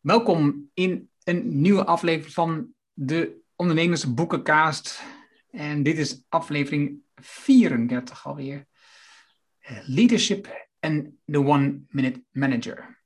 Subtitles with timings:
[0.00, 5.02] Welkom in een nieuwe aflevering van de Ondernemersboekencast.
[5.50, 8.66] En dit is aflevering 34 alweer.
[9.86, 12.98] Leadership en the One Minute Manager.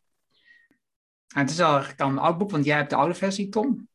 [1.27, 3.89] het is al eigenlijk al een oud boek, want jij hebt de oude versie, Tom.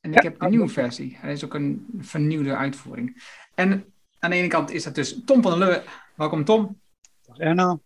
[0.00, 1.16] En ik heb een nieuwe versie.
[1.20, 3.22] Hij is ook een vernieuwde uitvoering.
[3.54, 5.84] En aan de ene kant is dat dus Tom van der Leuwe.
[6.16, 6.80] Welkom, Tom.
[7.36, 7.70] Erno.
[7.70, 7.78] En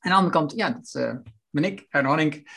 [0.00, 1.14] aan de andere kant, ja, dat uh,
[1.50, 2.48] ben ik, Erno Hanning.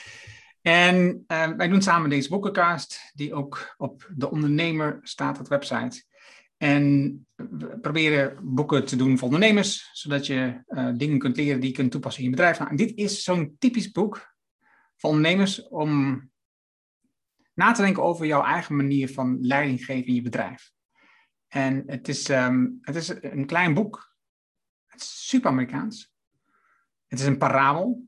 [0.63, 6.03] En uh, wij doen samen deze boekencast, die ook op de ondernemer staat de website.
[6.57, 11.69] En we proberen boeken te doen voor ondernemers, zodat je uh, dingen kunt leren die
[11.69, 12.57] je kunt toepassen in je bedrijf.
[12.57, 14.35] Nou, en dit is zo'n typisch boek
[14.97, 16.21] voor ondernemers om
[17.53, 20.71] na te denken over jouw eigen manier van leiding geven in je bedrijf.
[21.47, 24.15] En het is, um, het is een klein boek.
[24.85, 26.13] Het is super Amerikaans.
[27.07, 28.07] Het is een parabel.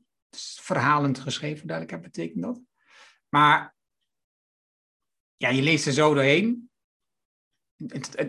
[0.60, 2.60] Verhalend geschreven, duidelijk betekent dat.
[3.28, 3.74] Maar
[5.36, 6.70] ja, je leest er zo doorheen.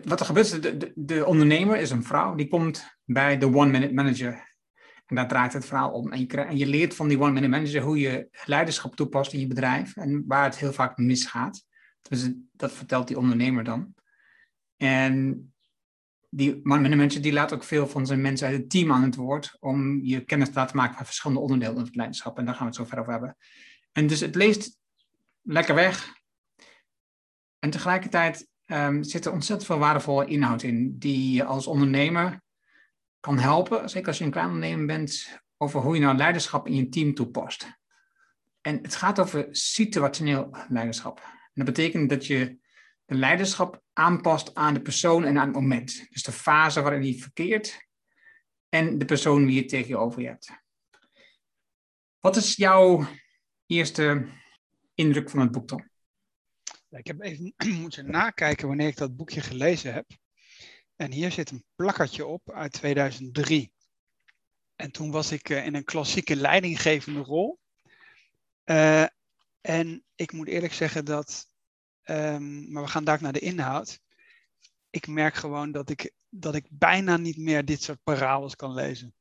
[0.03, 3.93] Wat er gebeurt, de, de, de, ondernemer is een vrouw, die komt bij de one-minute
[3.93, 4.55] manager.
[5.05, 6.11] En daar draait het verhaal om.
[6.11, 9.47] En je, en je leert van die one-minute manager hoe je leiderschap toepast in je
[9.47, 11.65] bedrijf en waar het heel vaak misgaat.
[12.01, 13.95] Dus dat vertelt die ondernemer dan.
[14.77, 15.53] En
[16.29, 19.57] die manager die laat ook veel van zijn mensen uit het team aan het woord
[19.59, 22.37] om je kennis te laten maken van verschillende onderdelen van het leiderschap.
[22.37, 23.37] En daar gaan we het zo verder over hebben.
[23.91, 24.77] En dus het leest
[25.41, 26.15] lekker weg.
[27.59, 32.41] En tegelijkertijd um, zit er ontzettend veel waardevolle inhoud in, die je als ondernemer
[33.19, 36.75] kan helpen, zeker als je een klein ondernemer bent, over hoe je nou leiderschap in
[36.75, 37.67] je team toepast.
[38.61, 41.19] En het gaat over situationeel leiderschap.
[41.19, 42.57] En dat betekent dat je
[43.05, 46.07] de leiderschap aanpast aan de persoon en aan het moment.
[46.09, 47.87] Dus de fase waarin die verkeert
[48.69, 50.49] en de persoon die je tegenover je hebt.
[52.19, 53.07] Wat is jouw
[53.65, 54.27] eerste
[54.93, 55.89] indruk van het boek dan?
[56.89, 60.05] Ik heb even moeten nakijken wanneer ik dat boekje gelezen heb.
[60.95, 63.71] En hier zit een plakkertje op uit 2003.
[64.75, 67.59] En toen was ik in een klassieke leidinggevende rol.
[68.65, 69.05] Uh,
[69.61, 71.49] en ik moet eerlijk zeggen dat,
[72.09, 73.99] um, maar we gaan daar naar de inhoud.
[74.89, 79.13] Ik merk gewoon dat ik, dat ik bijna niet meer dit soort parabels kan lezen.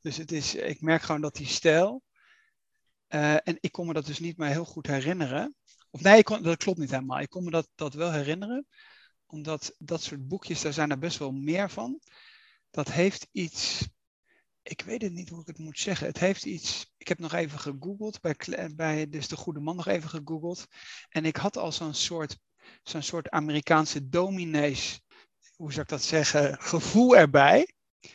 [0.00, 2.02] Dus het is, ik merk gewoon dat die stijl,
[3.08, 5.54] uh, en ik kon me dat dus niet meer heel goed herinneren.
[5.90, 7.20] Of nee, kon, dat klopt niet helemaal.
[7.20, 8.66] Ik kon me dat, dat wel herinneren.
[9.26, 12.00] Omdat dat soort boekjes, daar zijn er best wel meer van.
[12.70, 13.88] Dat heeft iets.
[14.68, 16.06] Ik weet het niet hoe ik het moet zeggen.
[16.06, 16.92] Het heeft iets.
[16.96, 18.20] Ik heb nog even gegoogeld.
[18.20, 18.36] Bij,
[18.74, 20.66] bij dus de Goede Man nog even gegoogeld.
[21.08, 22.38] En ik had al zo'n soort,
[22.82, 25.00] zo'n soort Amerikaanse dominees.
[25.56, 26.56] Hoe zou ik dat zeggen?
[26.60, 27.72] Gevoel erbij.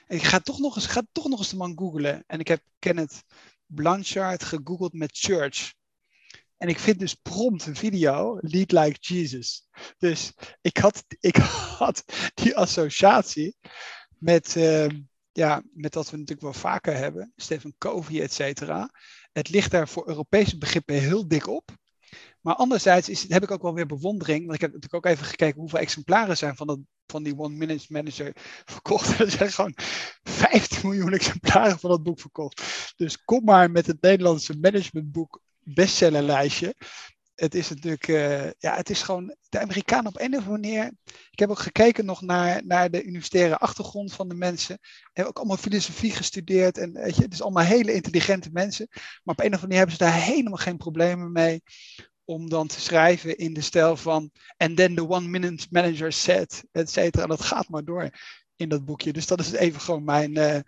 [0.08, 2.24] Ik ga toch nog eens, ga toch nog eens de man googlen.
[2.28, 3.24] En ik heb Kenneth
[3.66, 5.74] Blanchard gegoogeld met church.
[6.58, 9.68] En ik vind dus prompt een video, Lead Like Jesus.
[9.98, 11.36] Dus ik had, ik
[11.78, 12.04] had
[12.34, 13.56] die associatie
[14.18, 14.88] met, uh,
[15.32, 17.34] ja, met dat we natuurlijk wel vaker hebben.
[17.36, 18.90] Stephen Covey, et cetera.
[19.32, 21.80] Het ligt daar voor Europese begrippen heel dik op.
[22.42, 24.42] Maar anderzijds is, heb ik ook wel weer bewondering.
[24.42, 27.56] Want ik heb natuurlijk ook even gekeken hoeveel exemplaren zijn van, dat, van die One
[27.56, 28.32] Minute Manager
[28.66, 29.20] verkocht.
[29.20, 29.76] Er zijn gewoon
[30.24, 32.94] 15 miljoen exemplaren van dat boek verkocht.
[32.96, 36.76] Dus kom maar met het Nederlandse managementboek bestsellerlijstje.
[37.42, 40.92] Het is natuurlijk, uh, ja, het is gewoon de Amerikanen op een of andere manier.
[41.32, 44.80] Ik heb ook gekeken nog naar, naar de universitaire achtergrond van de mensen.
[45.14, 48.88] Heb ook allemaal filosofie gestudeerd en weet je, het is allemaal hele intelligente mensen.
[48.90, 51.64] Maar op een of andere manier hebben ze daar helemaal geen problemen mee
[52.26, 56.64] om dan te schrijven in de stijl van and then the one minute manager said,
[56.72, 57.26] et cetera.
[57.26, 58.10] Dat gaat maar door
[58.56, 59.14] in dat boekje.
[59.14, 60.38] Dus dat is even gewoon mijn.
[60.38, 60.60] Uh...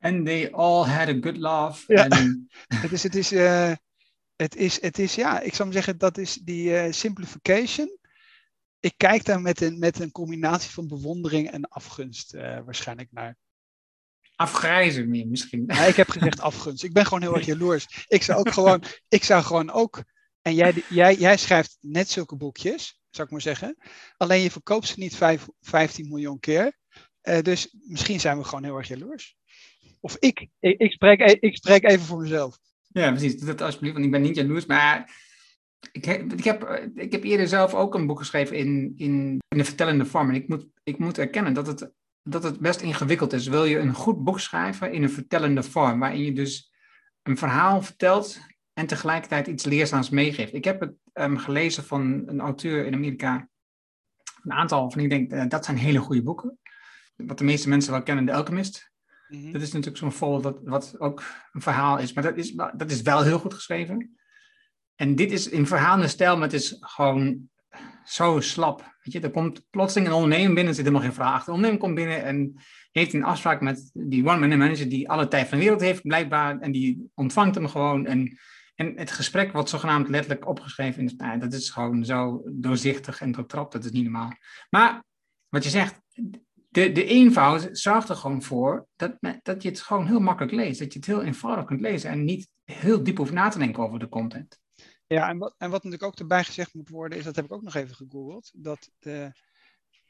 [0.00, 1.84] And they all had a good laugh.
[1.86, 2.06] Ja.
[2.08, 2.38] And...
[2.82, 3.72] het is, het is, uh,
[4.36, 7.98] het is, het is, ja, ik zou zeggen, dat is die uh, simplification.
[8.80, 13.36] Ik kijk daar met een, met een combinatie van bewondering en afgunst waarschijnlijk naar.
[14.34, 15.64] Afgrijzen meer misschien.
[15.66, 16.84] Ja, ik heb gezegd afgunst.
[16.84, 18.04] Ik ben gewoon heel erg jaloers.
[18.08, 20.04] Ik zou ook gewoon, ik zou gewoon ook
[20.46, 23.76] en jij, jij, jij schrijft net zulke boekjes, zou ik maar zeggen.
[24.16, 26.78] Alleen je verkoopt ze niet vijf, 15 miljoen keer.
[27.22, 29.36] Uh, dus misschien zijn we gewoon heel erg jaloers.
[30.00, 32.58] Of ik, ik, ik, spreek, ik spreek even voor mezelf.
[33.00, 33.36] Ja, precies.
[33.36, 34.66] Dat alsjeblieft, want ik ben niet jaloers.
[34.66, 35.10] Maar
[35.92, 39.58] ik heb, ik heb, ik heb eerder zelf ook een boek geschreven in, in, in
[39.58, 40.28] de vertellende vorm.
[40.28, 41.90] En ik moet, ik moet erkennen dat het,
[42.22, 43.46] dat het best ingewikkeld is.
[43.46, 46.72] Wil je een goed boek schrijven in een vertellende vorm, waarin je dus
[47.22, 48.38] een verhaal vertelt
[48.72, 50.54] en tegelijkertijd iets leerzaams meegeeft.
[50.54, 53.48] Ik heb het um, gelezen van een auteur in Amerika,
[54.42, 56.58] een aantal van, ik denk, uh, dat zijn hele goede boeken.
[57.16, 58.94] Wat de meeste mensen wel kennen, The Alchemist.
[59.28, 59.52] Mm-hmm.
[59.52, 62.90] Dat is natuurlijk zo'n voorbeeld wat, wat ook een verhaal is, maar dat is, dat
[62.90, 64.16] is wel heel goed geschreven.
[64.94, 67.48] en dit is in verhaalde stijl, maar het is gewoon
[68.04, 68.96] zo slap.
[69.02, 71.46] Weet je, er komt plotseling een ondernemer binnen, zit helemaal geen vraag achter.
[71.46, 72.54] De ondernemer komt binnen en
[72.90, 76.58] heeft een afspraak met die one-man manager die alle tijd van de wereld heeft, blijkbaar.
[76.58, 78.06] En die ontvangt hem gewoon.
[78.06, 78.38] En,
[78.74, 81.02] en het gesprek wordt zogenaamd letterlijk opgeschreven.
[81.02, 84.32] In nou, dat is gewoon zo doorzichtig en doortrapt, dat is niet normaal.
[84.70, 85.04] Maar
[85.48, 86.00] wat je zegt,
[86.76, 90.78] de, de eenvoud zorgt er gewoon voor dat, dat je het gewoon heel makkelijk leest.
[90.78, 93.82] Dat je het heel eenvoudig kunt lezen en niet heel diep hoeft na te denken
[93.82, 94.58] over de content.
[95.06, 97.52] Ja, en wat, en wat natuurlijk ook erbij gezegd moet worden, is dat heb ik
[97.52, 99.32] ook nog even gegoogeld, dat de,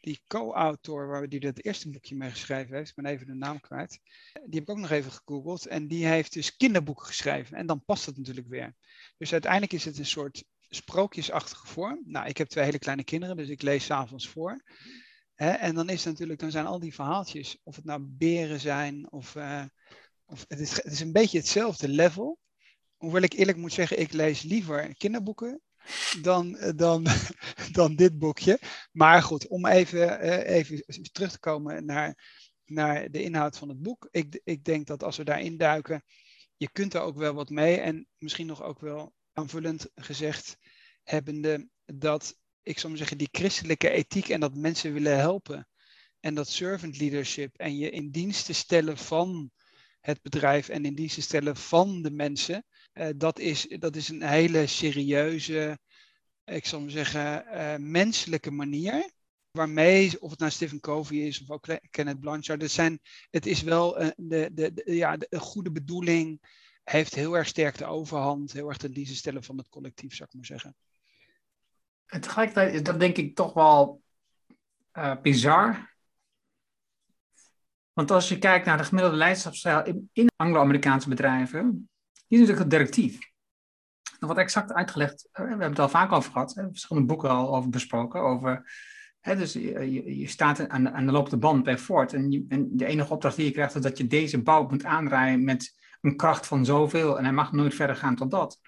[0.00, 3.60] die co-autor waar die het eerste boekje mee geschreven heeft, ik ben even de naam
[3.60, 4.00] kwijt,
[4.32, 7.84] die heb ik ook nog even gegoogeld en die heeft dus kinderboeken geschreven en dan
[7.84, 8.74] past het natuurlijk weer.
[9.18, 12.02] Dus uiteindelijk is het een soort sprookjesachtige vorm.
[12.04, 14.62] Nou, ik heb twee hele kleine kinderen, dus ik lees s'avonds voor.
[15.36, 19.34] En dan is natuurlijk, dan zijn al die verhaaltjes, of het nou beren zijn, of,
[19.34, 19.64] uh,
[20.24, 22.38] of het, is, het is een beetje hetzelfde level
[22.96, 25.60] hoewel ik eerlijk moet zeggen, ik lees liever kinderboeken
[26.22, 27.06] dan, eh, dan,
[27.72, 28.58] dan dit boekje.
[28.92, 32.24] Maar goed, om even, uh, even terug te komen naar,
[32.64, 34.08] naar de inhoud van het boek.
[34.10, 36.04] Ik, ik denk dat als we daarin duiken,
[36.56, 37.76] je kunt er ook wel wat mee.
[37.76, 40.56] En misschien nog ook wel aanvullend gezegd
[41.02, 42.36] hebbende dat,
[42.66, 45.68] ik zou maar zeggen, die christelijke ethiek en dat mensen willen helpen.
[46.20, 49.50] En dat servant leadership en je in dienst te stellen van
[50.00, 52.64] het bedrijf en in dienst te stellen van de mensen
[52.94, 55.78] uh, dat, is, dat is een hele serieuze,
[56.44, 59.10] ik zal maar zeggen, uh, menselijke manier.
[59.50, 63.62] Waarmee, of het nou Stephen Covey is of ook Kenneth Blanchard, het, zijn, het is
[63.62, 66.40] wel uh, de, de, de, ja, de, goede bedoeling,
[66.84, 70.28] heeft heel erg sterk de overhand, heel erg ten dienste stellen van het collectief, zou
[70.28, 70.76] ik maar zeggen.
[72.06, 74.02] En tegelijkertijd is dat denk ik toch wel
[75.22, 75.94] bizar.
[77.92, 82.70] Want als je kijkt naar de gemiddelde leiderschapsstijl in, in Anglo-Amerikaanse bedrijven, die is natuurlijk
[82.70, 83.18] directief.
[84.02, 87.08] Dat wordt exact uitgelegd, eh, we hebben het al vaak over gehad, we hebben verschillende
[87.08, 88.72] boeken al over besproken, over,
[89.20, 92.68] hè, dus je, je, staat aan aan de lopende band bij Ford en, je, en
[92.76, 96.16] de enige opdracht die je krijgt is dat je deze bouw moet aandraaien met een
[96.16, 98.60] kracht van zoveel en hij mag nooit verder gaan tot dat.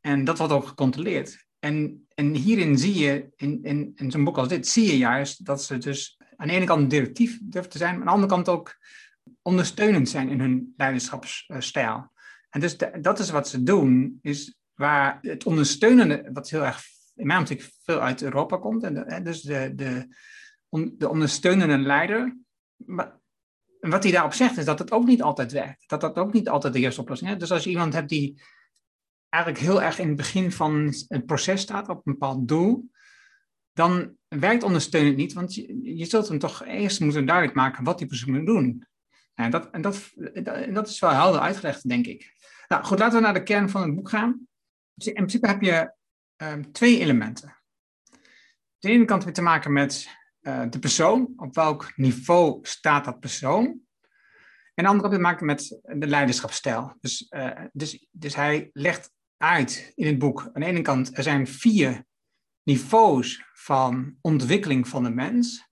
[0.00, 1.46] En dat wordt ook gecontroleerd.
[1.64, 3.64] En, en hierin zie je, in,
[3.94, 6.90] in, zo'n boek als dit, zie je juist dat ze dus aan de ene kant
[6.90, 8.76] directief durven te zijn, maar aan de andere kant ook
[9.42, 12.12] ondersteunend zijn in hun leiderschapsstijl.
[12.50, 16.82] En dus dat is wat ze doen, is waar het ondersteunende, wat heel erg
[17.14, 20.06] in mijn optiek veel uit Europa komt, en dus de, de,
[20.98, 22.36] de ondersteunende leider.
[22.76, 23.20] Maar,
[23.80, 25.88] wat hij daarop zegt is dat het ook niet altijd werkt.
[25.88, 27.38] Dat dat ook niet altijd de eerste oplossing is.
[27.38, 28.42] Dus als je iemand hebt die
[29.32, 32.90] eigenlijk heel erg in het begin van het proces staat op een bepaald doel,
[33.72, 38.06] dan werkt ondersteunend niet, want je, zult hem toch eerst moeten duidelijk maken wat die
[38.06, 38.86] persoon moet doen.
[39.34, 40.12] En dat, en dat,
[40.72, 42.34] dat is wel helder uitgelegd, denk ik.
[42.68, 44.46] Nou goed, laten we naar de kern van het boek gaan.
[44.94, 45.94] Dus in principe heb je
[46.36, 47.56] um, twee elementen.
[48.78, 50.08] De ene kant je te maken met
[50.40, 53.80] uh, de persoon, op welk niveau staat dat persoon.
[54.74, 56.96] En de andere te maken met de leiderschapsstijl.
[57.00, 59.12] Dus, uh, dus, dus hij legt
[59.42, 62.04] uit in het boek, aan de ene kant, er zijn vier
[62.62, 65.70] niveaus van ontwikkeling van de mens.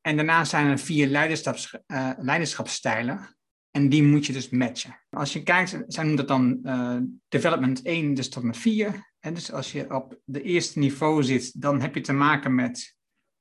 [0.00, 3.36] En daarna zijn er vier leiderschaps, uh, leiderschapsstijlen.
[3.70, 5.00] En die moet je dus matchen.
[5.10, 6.98] Als je kijkt, zij noemen dat dan uh,
[7.28, 9.12] development 1, dus tot met 4.
[9.20, 12.96] En dus als je op de eerste niveau zit, dan heb je te maken met.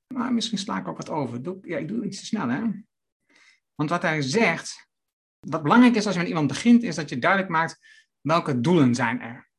[0.08, 1.44] Nou, misschien sla ik ook wat over.
[1.44, 2.62] Doe, ja, ik doe iets te snel, hè?
[3.76, 4.90] Want wat hij zegt,
[5.40, 7.80] wat belangrijk is als je met iemand begint, is dat je duidelijk maakt
[8.24, 9.51] welke doelen zijn er.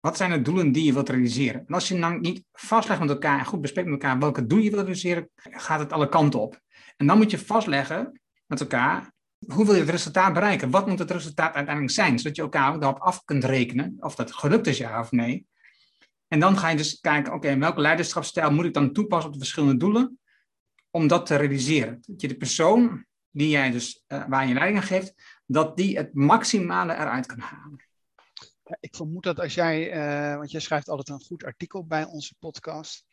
[0.00, 1.64] Wat zijn de doelen die je wilt realiseren?
[1.66, 4.64] En als je dan niet vastlegt met elkaar en goed bespreekt met elkaar welke doelen
[4.64, 6.60] je wilt realiseren, gaat het alle kanten op.
[6.96, 9.12] En dan moet je vastleggen met elkaar
[9.46, 10.70] hoe wil je het resultaat bereiken?
[10.70, 12.18] Wat moet het resultaat uiteindelijk zijn?
[12.18, 15.46] Zodat je elkaar ook daarop af kunt rekenen of dat gelukt is, ja of nee.
[16.28, 19.40] En dan ga je dus kijken, oké, welke leiderschapsstijl moet ik dan toepassen op de
[19.40, 20.18] verschillende doelen?
[20.90, 21.98] Om dat te realiseren.
[22.06, 25.96] Dat je de persoon die jij dus, uh, waar je leiding aan geeft, dat die
[25.96, 27.84] het maximale eruit kan halen.
[28.80, 32.34] Ik vermoed dat als jij, uh, want jij schrijft altijd een goed artikel bij onze
[32.38, 33.04] podcast,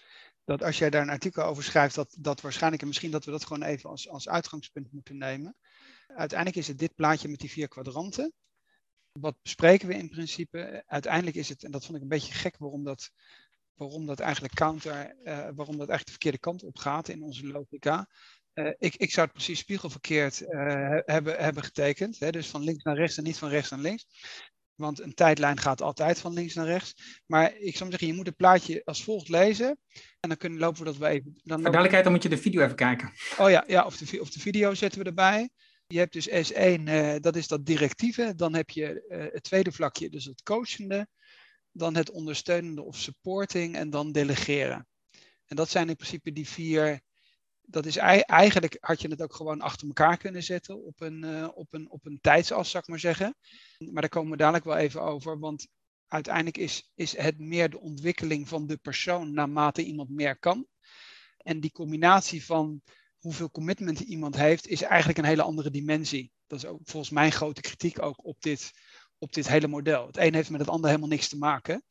[0.44, 3.32] dat als jij daar een artikel over schrijft, dat, dat waarschijnlijk, en misschien dat we
[3.32, 5.56] dat gewoon even als, als uitgangspunt moeten nemen.
[6.08, 8.34] Uiteindelijk is het dit plaatje met die vier kwadranten.
[9.12, 10.84] Wat bespreken we in principe?
[10.88, 13.12] Uiteindelijk is het, en dat vond ik een beetje gek waarom dat,
[13.74, 17.48] waarom dat eigenlijk counter, uh, waarom dat eigenlijk de verkeerde kant op gaat in onze
[17.48, 18.08] logica.
[18.58, 22.20] Uh, ik, ik zou het precies spiegelverkeerd uh, hebben, hebben getekend.
[22.20, 22.32] Hè?
[22.32, 24.06] Dus van links naar rechts en niet van rechts naar links.
[24.76, 27.22] Want een tijdlijn gaat altijd van links naar rechts.
[27.26, 29.80] Maar ik zou zeggen, je moet het plaatje als volgt lezen.
[30.20, 31.32] En dan kunnen, lopen we dat we even.
[31.44, 33.12] Dan Voor duidelijkheid, dan moet je de video even kijken.
[33.38, 35.50] Oh ja, ja of, de, of de video zetten we erbij.
[35.88, 38.34] Je hebt dus S1, uh, dat is dat directieve.
[38.36, 41.08] Dan heb je het tweede vlakje, dus het coachende.
[41.72, 44.88] dan het ondersteunende of supporting en dan delegeren.
[45.46, 47.02] En dat zijn in principe die vier.
[47.70, 51.48] Dat is eigenlijk had je het ook gewoon achter elkaar kunnen zetten op een, uh,
[51.54, 53.36] op een, op een tijdsas, zou ik maar zeggen.
[53.78, 55.40] Maar daar komen we dadelijk wel even over.
[55.40, 55.68] Want
[56.08, 60.68] uiteindelijk is, is het meer de ontwikkeling van de persoon naarmate iemand meer kan.
[61.38, 62.82] En die combinatie van
[63.18, 66.32] hoeveel commitment iemand heeft, is eigenlijk een hele andere dimensie.
[66.48, 68.72] Dat is ook volgens mij grote kritiek ook op dit,
[69.18, 70.08] op dit hele model.
[70.08, 71.84] Het een heeft met het ander helemaal niks te maken.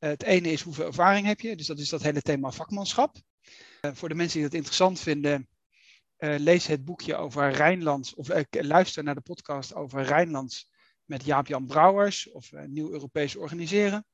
[0.00, 3.16] Uh, het ene is hoeveel ervaring heb je, dus dat is dat hele thema vakmanschap.
[3.82, 5.48] Uh, voor de mensen die dat interessant vinden,
[6.18, 10.70] uh, lees het boekje over Rijnlands, of luister naar de podcast over Rijnlands
[11.04, 14.06] met Jaap-Jan Brouwers, of Nieuw Europees Organiseren.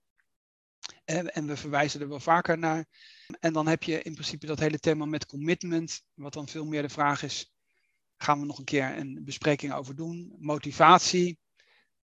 [1.04, 2.87] en we verwijzen er wel vaker naar.
[3.40, 6.83] En dan heb je in principe dat hele thema met commitment, wat dan veel meer
[6.83, 7.52] de vraag is,
[8.16, 10.37] gaan we nog een keer een bespreking over doen.
[10.38, 11.38] Motivatie,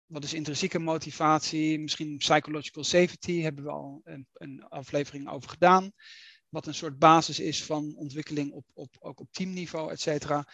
[0.06, 1.80] wat is intrinsieke motivatie?
[1.80, 5.92] Misschien psychological safety hebben we al een, een, aflevering over gedaan.
[6.50, 10.48] Wat een soort basis is van ontwikkeling op, op, ook op teamniveau, et cetera.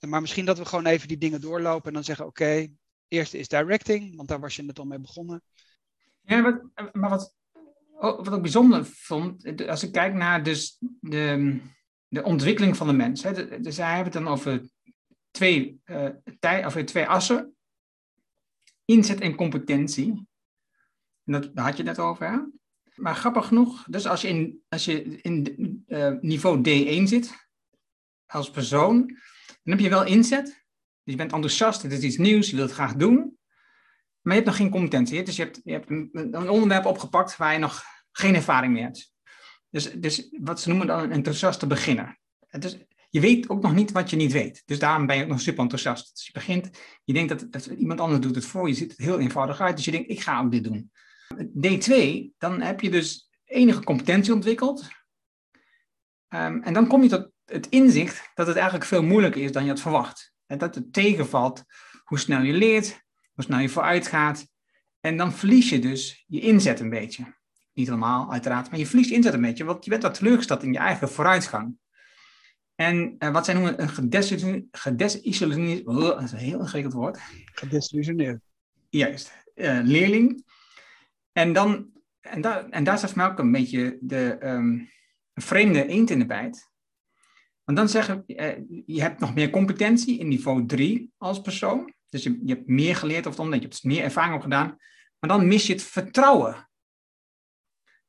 [0.00, 2.68] Maar misschien dat we gewoon even die dingen doorlopen en dan zeggen: oké,
[3.08, 5.42] eerste is directing, want daar was je net al mee begonnen.
[6.20, 7.34] Ja, wat, maar wat,
[7.98, 11.58] wat ik bijzonder vond, als ik kijk naar dus de,
[12.08, 13.22] de ontwikkeling van de mens.
[13.22, 14.68] Hè, dus hij hebben het dan over
[15.30, 17.56] twee, uh, tij, twee assen
[18.84, 20.26] inzet en competentie.
[21.24, 22.38] En dat, daar had je net over, hè?
[22.96, 27.48] Maar grappig genoeg, dus als je in, als je in uh, niveau D1 zit,
[28.26, 29.06] als persoon,
[29.46, 30.44] dan heb je wel inzet.
[30.44, 33.38] Dus je bent enthousiast, het is iets nieuws, je wilt het graag doen.
[34.20, 35.22] Maar je hebt nog geen competentie.
[35.22, 39.12] Dus je hebt, je hebt een, onderwerp opgepakt waar je nog geen ervaring mee hebt.
[39.70, 42.18] Dus, dus wat ze noemen dan een enthousiaste beginner.
[43.10, 44.62] Je weet ook nog niet wat je niet weet.
[44.64, 46.10] Dus daarom ben je ook nog super enthousiast.
[46.14, 46.70] Dus je begint,
[47.04, 49.76] je denkt dat, dat iemand anders doet het voor je, ziet het heel eenvoudig uit.
[49.76, 50.90] Dus je denkt, ik ga ook dit doen.
[51.34, 54.88] D2, dan heb je dus enige competentie ontwikkeld.
[56.28, 59.62] Um, en dan kom je tot het inzicht dat het eigenlijk veel moeilijker is dan
[59.62, 60.32] je had verwacht.
[60.46, 61.64] En dat het tegenvalt
[62.04, 64.46] hoe snel je leert, hoe snel je vooruit gaat.
[65.00, 67.34] En dan verlies je dus je inzet een beetje.
[67.72, 70.62] Niet helemaal, uiteraard, maar je verliest je inzet een beetje, want je bent wat teleurgesteld
[70.62, 71.76] in je eigen vooruitgang.
[72.74, 73.88] En uh, wat zij noemen een
[74.70, 77.18] gedesillusioneerd, oh, dat is een heel ingewikkeld woord.
[77.44, 78.40] Gedesillusioneerd.
[78.88, 80.44] Juist, uh, leerling.
[81.36, 81.90] En, dan,
[82.20, 84.90] en, daar en daar mij ook een beetje de um,
[85.34, 86.70] vreemde eend in de bijt.
[87.64, 88.52] Want dan zeggen uh,
[88.86, 91.94] je hebt nog meer competentie in niveau 3 als persoon.
[92.08, 94.76] Dus je, je hebt meer geleerd of omdat je hebt meer ervaring opgedaan.
[95.18, 96.70] Maar dan mis je het vertrouwen.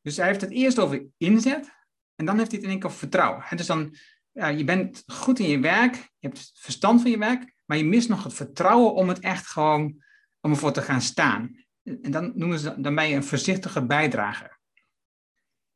[0.01, 1.71] Dus hij heeft het eerst over inzet.
[2.15, 3.43] En dan heeft hij het in één keer over vertrouwen.
[3.49, 3.95] En dus dan
[4.31, 7.85] ja, je bent goed in je werk, je hebt verstand van je werk, maar je
[7.85, 10.03] mist nog het vertrouwen om het echt gewoon,
[10.41, 11.65] om ervoor te gaan staan.
[11.87, 14.59] En dan noemen ze, dan ben je een voorzichtige bijdrager.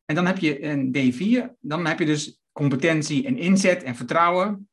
[0.05, 4.69] En dan heb je een D4, dan heb je dus competentie en inzet en vertrouwen.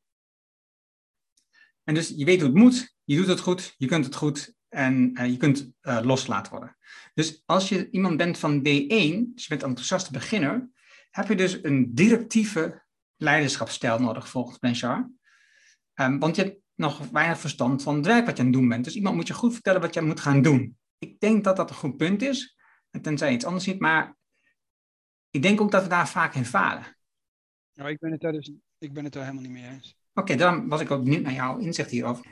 [1.85, 4.55] En dus je weet hoe het moet, je doet het goed, je kunt het goed
[4.69, 6.77] en uh, je kunt uh, loslaten worden.
[7.15, 10.71] Dus als je iemand bent van D1, dus je bent een enthousiaste beginner,
[11.11, 12.83] heb je dus een directieve
[13.17, 15.09] leiderschapsstijl nodig volgens Blanchard.
[15.95, 18.69] Um, want je hebt nog weinig verstand van het werk wat je aan het doen
[18.69, 18.85] bent.
[18.85, 20.78] Dus iemand moet je goed vertellen wat je moet gaan doen.
[20.99, 22.57] Ik denk dat dat een goed punt is.
[23.03, 23.81] Tenzij je iets anders ziet.
[23.81, 24.17] Maar
[25.31, 26.97] ik denk ook dat we daar vaak in falen.
[27.75, 29.97] Nou, ik ben het daar dus ik ben het daar helemaal niet mee eens.
[30.15, 32.27] Oké, okay, dan was ik ook benieuwd naar jouw inzicht hierover.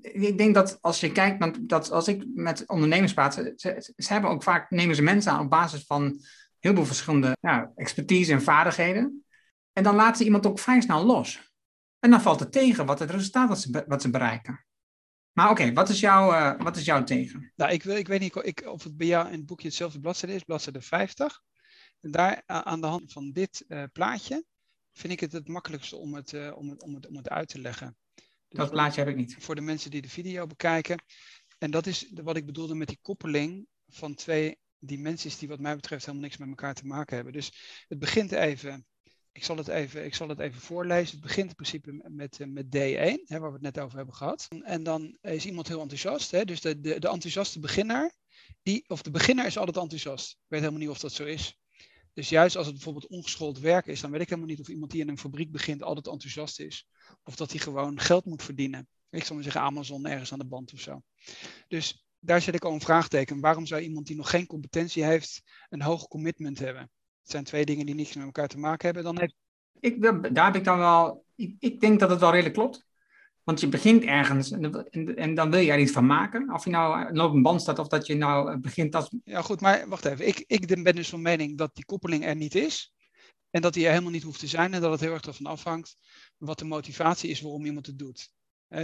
[0.00, 4.30] Ik denk dat als je kijkt, dat als ik met ondernemers praat, ze, ze, hebben
[4.30, 6.20] ook vaak, nemen ze mensen aan op basis van
[6.58, 9.24] heel veel verschillende ja, expertise en vaardigheden.
[9.72, 11.52] En dan laten ze iemand ook vrij snel los.
[11.98, 14.65] En dan valt het tegen wat het resultaat wat ze, wat ze bereiken.
[15.36, 17.52] Maar oké, wat, is jouw, uh, wat is jouw tegen?
[17.56, 20.34] Nou, ik, ik weet niet ik, of het bij jou in het boekje hetzelfde bladzijde
[20.34, 21.42] is, bladzijde 50.
[22.00, 24.44] En daar aan de hand van dit uh, plaatje
[24.92, 27.48] vind ik het het makkelijkste om het, uh, om het, om het, om het uit
[27.48, 27.96] te leggen.
[28.14, 29.36] Dus dat plaatje heb ik niet.
[29.38, 31.04] Voor de mensen die de video bekijken.
[31.58, 35.74] En dat is wat ik bedoelde met die koppeling van twee dimensies die wat mij
[35.74, 37.32] betreft helemaal niks met elkaar te maken hebben.
[37.32, 38.86] Dus het begint even
[39.36, 41.16] ik zal het even, ik zal het even voorlezen.
[41.16, 44.48] Het begint in principe met, met D1, hè, waar we het net over hebben gehad.
[44.62, 46.30] En dan is iemand heel enthousiast.
[46.30, 48.14] Hè, dus de, de, de enthousiaste beginner,
[48.62, 50.30] die, of de beginner is altijd enthousiast.
[50.30, 51.58] Ik weet helemaal niet of dat zo is.
[52.12, 54.90] Dus juist als het bijvoorbeeld ongeschoold werk is, dan weet ik helemaal niet of iemand
[54.90, 56.88] die in een fabriek begint altijd enthousiast is.
[57.24, 58.88] Of dat hij gewoon geld moet verdienen.
[59.10, 61.02] Ik zal maar zeggen Amazon ergens aan de band of zo.
[61.68, 63.40] Dus daar zet ik al een vraagteken.
[63.40, 66.90] Waarom zou iemand die nog geen competentie heeft een hoog commitment hebben?
[67.26, 69.04] Het zijn twee dingen die niets met elkaar te maken hebben.
[69.04, 69.30] Dan
[69.80, 70.02] ik,
[70.34, 71.24] daar heb ik dan wel.
[71.34, 72.86] Ik, ik denk dat het wel redelijk klopt.
[73.42, 76.52] Want je begint ergens en, en, dan wil je er iets van maken.
[76.52, 79.14] Of je nou een lopende band staat of dat je nou begint als...
[79.24, 80.26] Ja goed, maar wacht even.
[80.26, 82.94] Ik, ik ben dus van mening dat die koppeling er niet is.
[83.50, 84.74] En dat die er helemaal niet hoeft te zijn.
[84.74, 85.96] En dat het heel erg ervan afhangt
[86.36, 88.30] wat de motivatie is waarom iemand het doet.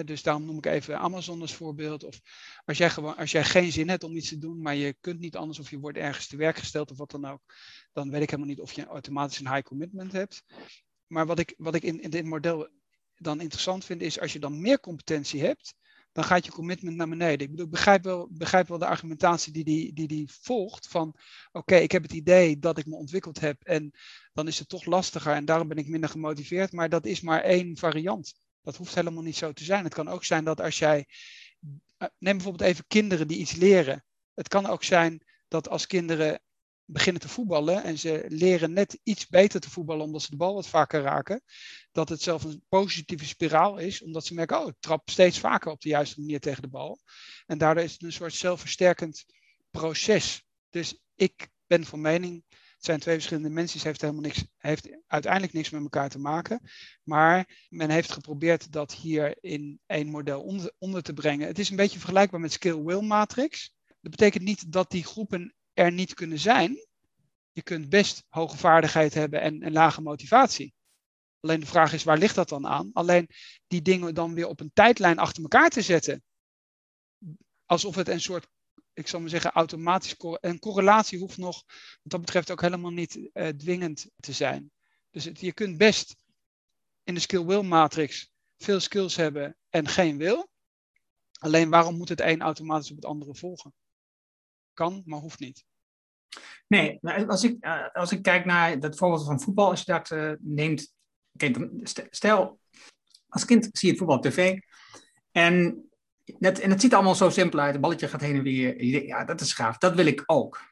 [0.05, 2.05] Dus daarom noem ik even Amazon als voorbeeld.
[2.05, 2.21] Of
[2.65, 5.19] als jij, gewoon, als jij geen zin hebt om iets te doen, maar je kunt
[5.21, 7.41] niet anders of je wordt ergens te werk gesteld of wat dan ook,
[7.93, 10.45] dan weet ik helemaal niet of je automatisch een high commitment hebt.
[11.07, 12.69] Maar wat ik, wat ik in, in dit model
[13.15, 15.75] dan interessant vind, is als je dan meer competentie hebt,
[16.13, 17.47] dan gaat je commitment naar beneden.
[17.47, 21.15] Ik bedoel, begrijp wel, begrijp wel de argumentatie die die, die, die volgt van
[21.53, 23.91] oké, ik heb het idee dat ik me ontwikkeld heb en
[24.33, 27.41] dan is het toch lastiger en daarom ben ik minder gemotiveerd, maar dat is maar
[27.41, 28.35] één variant.
[28.63, 29.85] Dat hoeft helemaal niet zo te zijn.
[29.85, 31.07] Het kan ook zijn dat als jij,
[31.97, 34.05] eh, neem bijvoorbeeld even kinderen die iets leren.
[34.35, 36.41] Het kan ook zijn dat als kinderen
[36.85, 40.55] beginnen te voetballen en ze leren net iets beter te voetballen omdat ze de bal
[40.55, 41.43] wat vaker raken,
[41.93, 45.71] dat het zelf een positieve spiraal is, omdat ze merken, oh, ik trap steeds vaker
[45.71, 47.01] op de juiste manier tegen de bal.
[47.47, 49.25] En daardoor is het een soort zelfversterkend
[49.71, 50.45] proces.
[50.71, 52.45] Dus ik ben van mening,
[52.83, 56.61] het zijn twee verschillende het heeft helemaal niks, heeft uiteindelijk niks met elkaar te maken.
[57.03, 61.47] Maar men heeft geprobeerd dat hier in één model onder, onder te brengen.
[61.47, 63.75] Het is een beetje vergelijkbaar met skill-will matrix.
[64.01, 66.87] Dat betekent niet dat die groepen er niet kunnen zijn.
[67.53, 70.75] Je kunt best hoge vaardigheid hebben en, en lage motivatie.
[71.41, 72.91] Alleen de vraag is, waar ligt dat dan aan?
[72.93, 73.29] Alleen
[73.67, 76.23] die dingen dan weer op een tijdlijn achter elkaar te zetten.
[77.67, 78.49] Alsof het een soort,
[78.93, 80.15] ik zal maar zeggen, automatisch.
[80.19, 84.73] Een correlatie hoeft nog, wat dat betreft, ook helemaal niet uh, dwingend te zijn.
[85.11, 86.17] Dus je kunt best
[87.05, 90.51] in de skill-will matrix veel skills hebben en geen wil.
[91.39, 93.75] Alleen waarom moet het een automatisch op het andere volgen?
[94.75, 95.65] kan, maar hoeft niet.
[96.67, 100.11] Nee, als ik, eh, als ik kijk naar dat voorbeeld van voetbal, als je dat
[100.11, 100.95] uh, neemt.
[102.11, 102.61] Stel,
[103.29, 104.59] als kind zie je voetbal op tv.
[105.31, 105.85] En,
[106.39, 107.73] net, en het ziet allemaal zo simpel uit.
[107.73, 108.85] Het balletje gaat heen en weer.
[109.07, 109.79] ja, dat is gaaf.
[109.79, 110.71] Dat wil ik ook.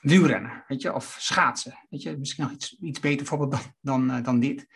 [0.00, 1.78] Wielrennen, weet je, of schaatsen.
[1.90, 4.66] Weet je, misschien nog iets, iets beter voorbeeld dan, dan, uh, dan dit.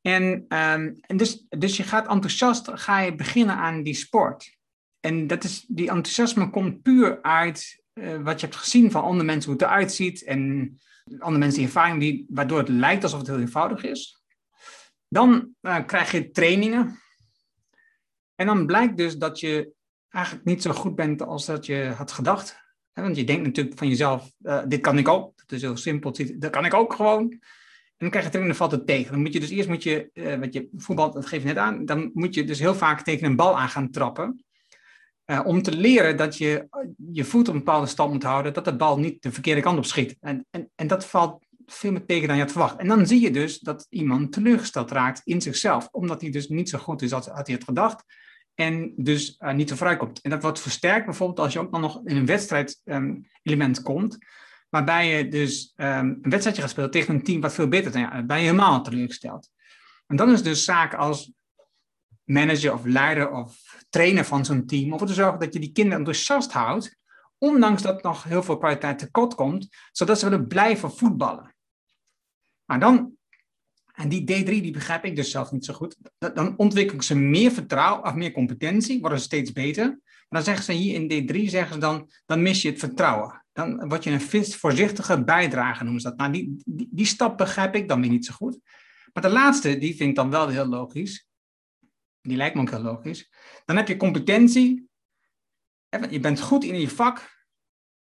[0.00, 4.56] En, um, en dus, dus je gaat enthousiast ga je beginnen aan die sport.
[5.00, 9.24] En dat is, die enthousiasme komt puur uit uh, wat je hebt gezien van andere
[9.24, 10.24] mensen, hoe het eruit ziet.
[10.24, 10.72] En
[11.18, 14.22] andere mensen die ervaring, die, waardoor het lijkt alsof het heel eenvoudig is.
[15.08, 17.02] Dan uh, krijg je trainingen.
[18.34, 19.72] En dan blijkt dus dat je
[20.08, 22.62] eigenlijk niet zo goed bent als dat je had gedacht.
[22.92, 25.36] Want je denkt natuurlijk van jezelf, uh, dit kan ik ook.
[25.36, 26.14] Dat is heel simpel.
[26.38, 27.30] Dat kan ik ook gewoon.
[27.30, 27.40] En
[27.96, 29.12] dan krijg je trainen, valt het tegen.
[29.12, 31.56] Dan moet je dus eerst, moet je, uh, wat je voetbal, dat geef je net
[31.56, 34.44] aan, dan moet je dus heel vaak tegen een bal aan gaan trappen.
[35.26, 36.68] Uh, om te leren dat je
[37.12, 39.78] je voet op een bepaalde stand moet houden, dat de bal niet de verkeerde kant
[39.78, 40.16] op schiet.
[40.20, 42.76] En, en, en dat valt veel meer tegen dan je had verwacht.
[42.76, 46.68] En dan zie je dus dat iemand teleurgesteld raakt in zichzelf, omdat hij dus niet
[46.68, 48.04] zo goed is als, hij had gedacht.
[48.54, 50.20] En dus uh, niet zo vrij komt.
[50.20, 54.18] En dat wordt versterkt bijvoorbeeld als je ook dan nog in een wedstrijdelement um, komt,
[54.68, 55.86] waarbij je dus um,
[56.22, 58.00] een wedstrijdje gaat spelen tegen een team wat veel beter is.
[58.00, 59.50] Ja, ben je helemaal teleurgesteld.
[60.06, 61.32] En dan is dus zaken als
[62.24, 65.98] manager of leider of trainer van zo'n team, om te zorgen dat je die kinderen
[65.98, 66.96] enthousiast houdt,
[67.38, 71.53] ondanks dat nog heel veel kwaliteit tekort komt, zodat ze willen blijven voetballen.
[72.64, 73.12] Maar dan,
[73.94, 77.50] en die D3 die begrijp ik dus zelf niet zo goed, dan ontwikkelen ze meer
[77.50, 79.86] vertrouwen of meer competentie, worden ze steeds beter.
[80.28, 83.44] Maar dan zeggen ze hier in D3, zeggen ze dan, dan mis je het vertrouwen.
[83.52, 86.16] Dan word je een voorzichtige bijdrage, noemen ze dat.
[86.16, 88.58] Nou, die, die, die stap begrijp ik dan weer niet zo goed.
[89.12, 91.26] Maar de laatste, die vind ik dan wel heel logisch
[92.28, 93.30] die lijkt me ook heel logisch.
[93.64, 94.88] Dan heb je competentie.
[96.10, 97.33] Je bent goed in je vak.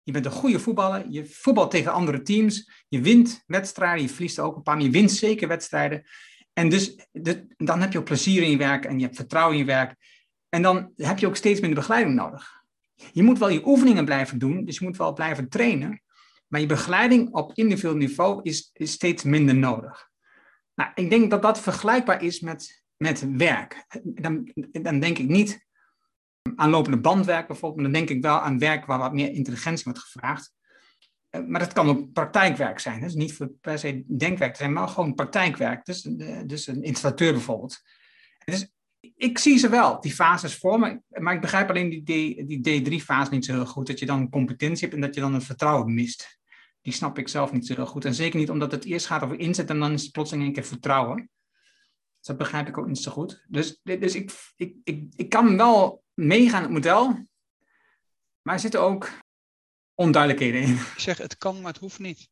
[0.08, 1.06] Je bent een goede voetballer.
[1.10, 2.72] Je voetbalt tegen andere teams.
[2.88, 4.02] Je wint wedstrijden.
[4.02, 6.04] Je verliest ook een paar, maar je wint zeker wedstrijden.
[6.54, 7.08] En dus,
[7.58, 9.96] dan heb je ook plezier in je werk en je hebt vertrouwen in je werk.
[10.50, 12.64] En dan heb je ook steeds minder begeleiding nodig.
[13.12, 16.02] Je moet wel je oefeningen blijven doen, dus je moet wel blijven trainen.
[16.48, 20.10] Maar je begeleiding op individueel niveau is, is steeds minder nodig.
[20.76, 23.86] Nou, ik denk dat dat vergelijkbaar is met met werk.
[24.04, 25.67] Dan, dan denk ik niet
[26.56, 30.00] aan lopende bandwerk bijvoorbeeld, dan denk ik wel aan werk waar wat meer intelligentie wordt
[30.00, 30.54] gevraagd.
[31.30, 33.02] Eh, maar dat kan ook praktijkwerk zijn.
[33.02, 35.86] Dus niet per se denkwerk zijn, maar gewoon praktijkwerk.
[35.86, 37.82] Dus, eh, dus een installateur bijvoorbeeld.
[38.46, 38.72] Dus
[39.16, 41.02] ik zie ze wel, die fases voor me.
[41.10, 43.88] Maar ik begrijp alleen die, D, die D3-fase niet zo heel goed.
[43.88, 46.40] Dat je dan competentie hebt en dat je dan het vertrouwen mist.
[46.82, 48.06] Die snap ik zelf niet zo heel goed.
[48.06, 50.54] En zeker niet omdat het eerst gaat over inzet en dan is het plotseling een
[50.54, 51.30] keer vertrouwen
[52.28, 53.46] dat begrijp ik ook niet zo goed.
[53.48, 57.08] Dus, dus ik, ik, ik, ik kan wel meegaan het model,
[58.42, 59.10] maar er zitten ook
[59.96, 60.74] onduidelijkheden in.
[60.74, 62.30] Ik zeg, het kan, maar het hoeft niet.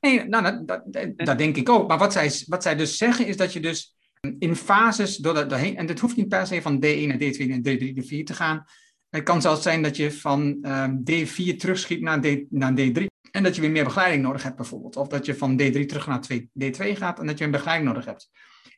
[0.00, 1.88] Nee, nou, dat, dat, dat, denk ik ook.
[1.88, 3.96] Maar wat zij, wat zij dus zeggen is dat je dus
[4.38, 5.76] in fases door de, doorheen.
[5.76, 8.34] En dit hoeft niet per se van D1 naar D2 naar D3 naar D4 te
[8.34, 8.64] gaan.
[9.08, 13.04] Het kan zelfs zijn dat je van um, D4 terugschiet naar, D, naar D3.
[13.30, 14.96] En dat je weer meer begeleiding nodig hebt, bijvoorbeeld.
[14.96, 18.04] Of dat je van D3 terug naar D2 gaat en dat je een begeleiding nodig
[18.04, 18.30] hebt.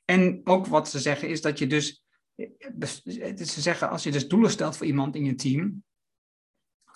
[0.04, 2.04] En ook wat ze zeggen is dat je dus.
[2.36, 5.84] Ze zeggen als je dus doelen stelt voor iemand in je team.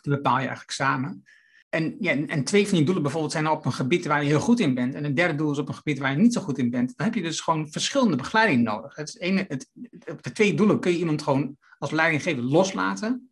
[0.00, 1.24] Die bepaal je eigenlijk samen.
[1.68, 4.40] En, ja, en twee van die doelen bijvoorbeeld zijn op een gebied waar je heel
[4.40, 4.94] goed in bent.
[4.94, 6.96] En een derde doel is op een gebied waar je niet zo goed in bent.
[6.96, 8.96] Dan heb je dus gewoon verschillende begeleiding nodig.
[8.96, 9.70] Het, ene, het,
[10.06, 13.30] op de twee doelen kun je iemand gewoon als leidinggever loslaten.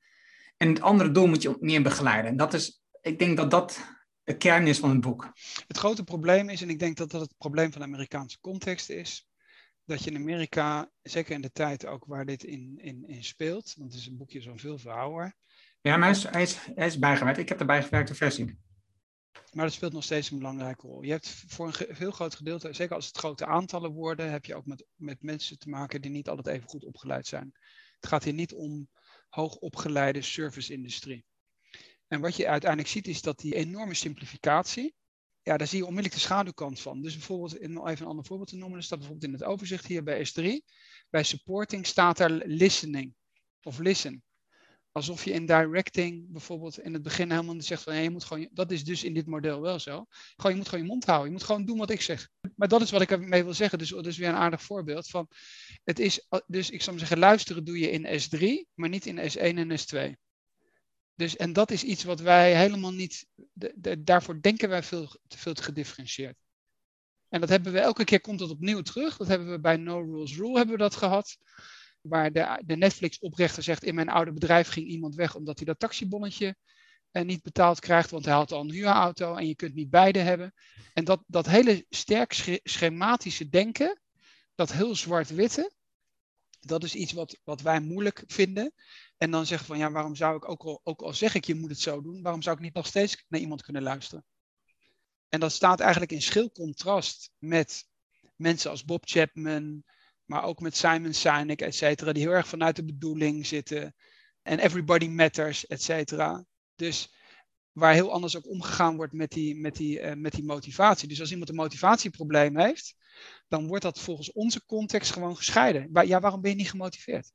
[0.57, 2.31] En het andere doel moet je meer begeleiden.
[2.31, 3.81] En dat is, ik denk dat dat
[4.25, 5.33] de kern is van het boek.
[5.67, 8.91] Het grote probleem is, en ik denk dat dat het probleem van de Amerikaanse context
[8.91, 9.28] is,
[9.89, 13.75] dat je in Amerika, zeker in de tijd ook waar dit in, in, in speelt,
[13.77, 15.37] want het is een boekje zo'n veel verhouwer.
[15.81, 17.39] Ja, maar hij is, hij, is, hij is bijgewerkt.
[17.39, 18.59] Ik heb de bijgewerkte versie.
[19.53, 21.03] Maar dat speelt nog steeds een belangrijke rol.
[21.03, 24.55] Je hebt voor een heel groot gedeelte, zeker als het grote aantallen worden, heb je
[24.55, 27.53] ook met, met mensen te maken die niet altijd even goed opgeleid zijn.
[28.01, 28.89] Het gaat hier niet om
[29.29, 31.25] hoogopgeleide service-industrie.
[32.07, 34.95] En wat je uiteindelijk ziet is dat die enorme simplificatie,
[35.49, 37.03] ja, daar zie je onmiddellijk de schaduwkant van.
[37.03, 39.87] Dus bijvoorbeeld, om even een ander voorbeeld te noemen, er staat bijvoorbeeld in het overzicht
[39.87, 40.45] hier bij S3,
[41.11, 43.15] bij supporting staat er listening
[43.63, 44.23] of listen.
[44.93, 48.49] Alsof je in directing bijvoorbeeld in het begin helemaal zegt van ja, je moet gewoon,
[48.53, 50.07] dat is dus in dit model wel zo.
[50.37, 51.27] Gewoon, je moet gewoon je mond houden.
[51.27, 52.29] Je moet gewoon doen wat ik zeg.
[52.57, 53.79] Maar dat is wat ik ermee wil zeggen.
[53.79, 55.29] Dus dat is weer een aardig voorbeeld van.
[55.85, 59.41] Het is, dus ik zou zeggen, luisteren doe je in S3, maar niet in S1
[59.41, 60.28] en S2.
[61.19, 63.27] Dus, en dat is iets wat wij helemaal niet,
[63.99, 66.37] daarvoor denken wij veel te veel te gedifferentieerd.
[67.29, 69.17] En dat hebben we elke keer komt dat opnieuw terug.
[69.17, 71.39] Dat hebben we bij No Rules Rule hebben we dat gehad.
[72.01, 75.79] Waar de, de Netflix-oprichter zegt: In mijn oude bedrijf ging iemand weg omdat hij dat
[75.79, 76.57] taxibonnetje
[77.11, 80.19] eh, niet betaald krijgt, want hij had al een huurauto en je kunt niet beide
[80.19, 80.55] hebben.
[80.93, 84.01] En dat, dat hele sterk schematische denken,
[84.55, 85.73] dat heel zwart-witte,
[86.61, 88.73] dat is iets wat, wat wij moeilijk vinden.
[89.19, 91.55] En dan zeggen van ja, waarom zou ik ook al, ook al zeg ik je
[91.55, 94.25] moet het zo doen, waarom zou ik niet nog steeds naar iemand kunnen luisteren?
[95.29, 97.89] En dat staat eigenlijk in schil contrast met
[98.37, 99.85] mensen als Bob Chapman,
[100.25, 103.95] maar ook met Simon Sinek, et cetera, die heel erg vanuit de bedoeling zitten.
[104.43, 106.45] En everybody matters, et cetera.
[106.75, 107.15] Dus
[107.73, 111.09] waar heel anders ook omgegaan wordt met die, met, die, uh, met die motivatie.
[111.09, 112.95] Dus als iemand een motivatieprobleem heeft,
[113.49, 116.07] dan wordt dat volgens onze context gewoon gescheiden.
[116.07, 117.33] Ja, waarom ben je niet gemotiveerd?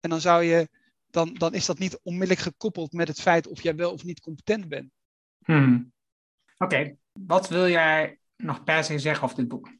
[0.00, 0.68] En dan zou je,
[1.14, 4.20] dan, dan is dat niet onmiddellijk gekoppeld met het feit of jij wel of niet
[4.20, 4.90] competent bent.
[5.44, 5.92] Hmm.
[6.58, 9.72] Oké, wat wil jij nog per se zeggen over dit boek?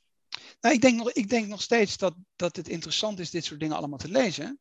[0.60, 3.60] Nou, ik denk nog, ik denk nog steeds dat, dat het interessant is dit soort
[3.60, 4.60] dingen allemaal te lezen.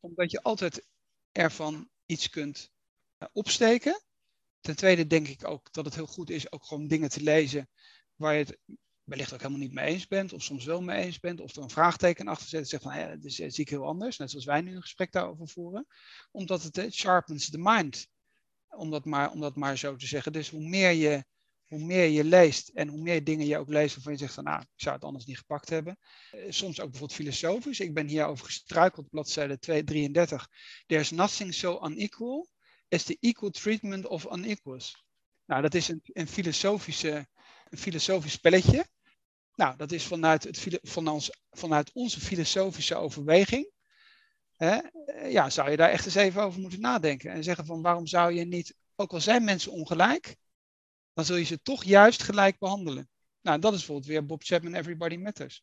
[0.00, 0.86] Omdat je altijd
[1.32, 2.70] ervan iets kunt
[3.18, 4.02] uh, opsteken.
[4.60, 7.68] Ten tweede denk ik ook dat het heel goed is ook gewoon dingen te lezen
[8.14, 8.58] waar je het
[9.10, 11.62] wellicht ook helemaal niet mee eens bent, of soms wel mee eens bent, of er
[11.62, 14.30] een vraagteken achter zet en zegt van, ja, dat is, zie ik heel anders, net
[14.30, 15.86] zoals wij nu een gesprek daarover voeren,
[16.30, 18.06] omdat het uh, sharpens the mind,
[18.68, 20.32] om dat, maar, om dat maar zo te zeggen.
[20.32, 21.24] Dus hoe meer je,
[21.66, 24.44] hoe meer je leest en hoe meer dingen je ook leest waarvan je zegt van,
[24.44, 25.98] nou, ik zou het anders niet gepakt hebben.
[26.32, 27.80] Uh, soms ook bijvoorbeeld filosofisch.
[27.80, 30.48] Ik ben hierover gestruikeld, bladzijde 233.
[30.86, 32.48] There's nothing so unequal
[32.88, 35.04] as the equal treatment of unequals.
[35.44, 37.28] Nou, dat is een, een, filosofische,
[37.68, 38.86] een filosofisch spelletje.
[39.60, 43.70] Nou, dat is vanuit, het, ons, vanuit onze filosofische overweging.
[44.56, 47.30] Hè, eh, ja, zou je daar echt eens even over moeten nadenken.
[47.30, 50.36] En zeggen van waarom zou je niet, ook al zijn mensen ongelijk,
[51.12, 53.08] dan zul je ze toch juist gelijk behandelen.
[53.40, 55.62] Nou, dat is bijvoorbeeld weer Bob Chapman, Everybody Matters.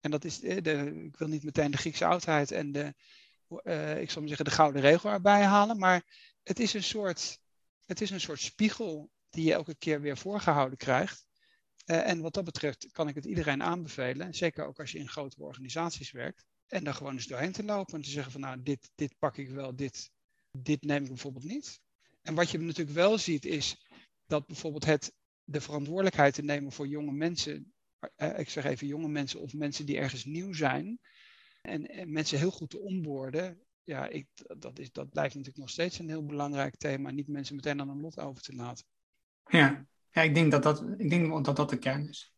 [0.00, 2.94] En dat is, eh, de, ik wil niet meteen de Griekse oudheid en de,
[3.64, 5.78] uh, ik zal maar zeggen, de gouden regel erbij halen.
[5.78, 6.02] Maar
[6.42, 7.38] het is een soort,
[7.84, 11.27] het is een soort spiegel die je elke keer weer voorgehouden krijgt.
[11.90, 15.08] Uh, en wat dat betreft kan ik het iedereen aanbevelen, zeker ook als je in
[15.08, 18.62] grotere organisaties werkt, en daar gewoon eens doorheen te lopen en te zeggen van nou,
[18.62, 20.10] dit, dit pak ik wel, dit,
[20.50, 21.80] dit neem ik bijvoorbeeld niet.
[22.22, 23.86] En wat je natuurlijk wel ziet is
[24.26, 25.12] dat bijvoorbeeld het,
[25.44, 27.72] de verantwoordelijkheid te nemen voor jonge mensen,
[28.16, 31.00] uh, ik zeg even jonge mensen of mensen die ergens nieuw zijn,
[31.62, 34.26] en, en mensen heel goed te onboorden, ja, ik,
[34.58, 37.88] dat, is, dat blijft natuurlijk nog steeds een heel belangrijk thema, niet mensen meteen aan
[37.88, 38.84] een lot over te laten.
[39.46, 39.86] Ja,
[40.18, 42.32] ja ik, denk dat dat, ik denk dat dat de kern is.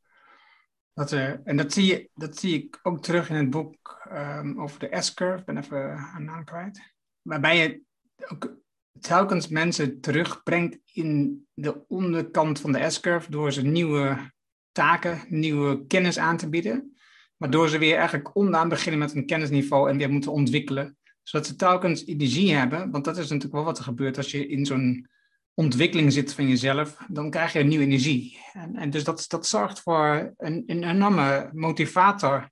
[0.92, 4.60] Dat, uh, en dat zie, je, dat zie ik ook terug in het boek um,
[4.60, 5.38] over de S-curve.
[5.38, 6.80] Ik ben even een naam kwijt.
[7.22, 7.82] Waarbij je
[8.28, 8.56] ook
[9.00, 14.32] telkens mensen terugbrengt in de onderkant van de S-curve door ze nieuwe
[14.72, 16.96] taken, nieuwe kennis aan te bieden.
[17.36, 20.98] Waardoor ze weer eigenlijk onderaan beginnen met een kennisniveau en weer moeten ontwikkelen.
[21.22, 22.90] Zodat ze telkens energie hebben.
[22.90, 25.08] Want dat is natuurlijk wel wat er gebeurt als je in zo'n
[25.54, 28.38] ontwikkeling zit van jezelf, dan krijg je nieuwe energie.
[28.52, 32.50] En, en dus dat, dat zorgt voor een, een enorme motivator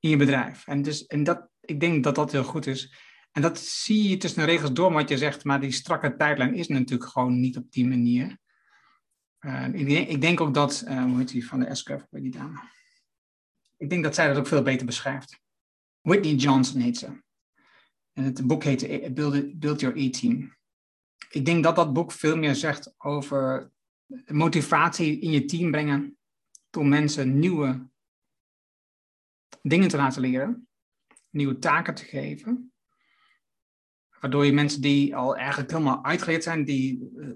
[0.00, 0.66] in je bedrijf.
[0.66, 2.94] En, dus, en dat, ik denk dat dat heel goed is.
[3.32, 6.54] En dat zie je tussen de regels door wat je zegt, maar die strakke tijdlijn
[6.54, 8.38] is natuurlijk gewoon niet op die manier.
[9.40, 12.30] Uh, ik, denk, ik, denk ook dat, uh, hoe heet die van de bij die
[12.30, 12.60] dame?
[13.76, 15.40] Ik denk dat zij dat ook veel beter beschrijft.
[16.00, 17.22] Whitney Johnson heet ze.
[18.12, 20.56] En het boek heet Build, Build Your E-Team.
[21.34, 23.70] Ik denk dat dat boek veel meer zegt over
[24.26, 26.18] motivatie in je team brengen
[26.70, 27.88] door mensen nieuwe
[29.62, 30.68] dingen te laten leren,
[31.30, 32.72] nieuwe taken te geven,
[34.20, 37.30] waardoor je mensen die al eigenlijk helemaal uitgeleerd zijn, die uh,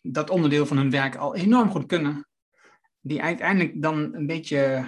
[0.00, 2.28] dat onderdeel van hun werk al enorm goed kunnen,
[3.00, 4.86] die uiteindelijk dan een beetje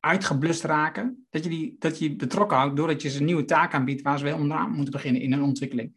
[0.00, 3.74] uitgeblust raken, dat je, die, dat je betrokken houdt doordat je ze een nieuwe taak
[3.74, 5.96] aanbiedt waar ze weer onderaan moeten beginnen in hun ontwikkeling.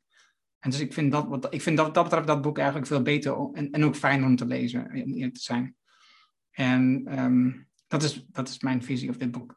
[0.61, 3.01] En dus ik vind dat, wat, ik vind dat, dat betreft dat boek eigenlijk veel
[3.01, 5.75] beter en, en ook fijner om te lezen, om eerlijk te zijn.
[6.51, 9.55] En um, dat, is, dat is mijn visie op dit boek.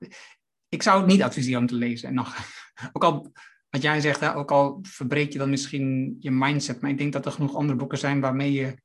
[0.69, 2.09] Ik zou het niet adviseren om te lezen.
[2.09, 2.37] En nog,
[2.93, 3.33] ook al,
[3.71, 7.13] wat jij zegt, hè, ook al verbreek je dan misschien je mindset, maar ik denk
[7.13, 8.77] dat er genoeg andere boeken zijn waarmee je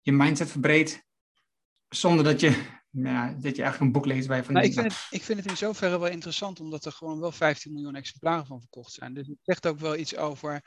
[0.00, 1.04] je mindset verbreedt,
[1.88, 2.48] zonder dat je,
[2.90, 5.22] ja, dat je eigenlijk een boek leest waar je van nou, ik, vind het, ik
[5.22, 8.92] vind het in zoverre wel interessant, omdat er gewoon wel 15 miljoen exemplaren van verkocht
[8.92, 9.14] zijn.
[9.14, 10.62] Dus het zegt ook wel iets over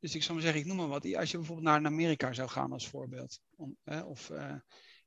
[0.00, 1.14] dus ik zou maar zeggen, ik noem maar wat.
[1.14, 3.40] Als je bijvoorbeeld naar Amerika zou gaan als voorbeeld.
[3.56, 4.54] Om, of uh,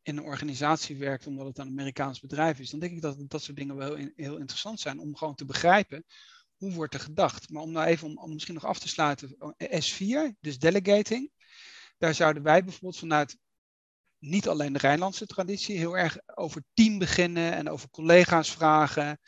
[0.02, 2.70] in een organisatie werkt omdat het een Amerikaans bedrijf is.
[2.70, 5.00] Dan denk ik dat dat soort dingen wel heel, heel interessant zijn.
[5.00, 6.06] Om gewoon te begrijpen
[6.56, 7.50] hoe wordt er gedacht.
[7.50, 9.36] Maar om nou even om, om misschien nog af te sluiten.
[9.40, 11.32] Oh, S4, dus delegating.
[11.98, 13.38] Daar zouden wij bijvoorbeeld vanuit
[14.20, 17.54] niet alleen de Rijnlandse traditie heel erg over team beginnen.
[17.54, 19.20] En over collega's vragen.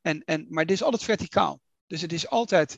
[0.00, 1.60] En, en, maar dit is altijd verticaal.
[1.86, 2.76] Dus het is altijd,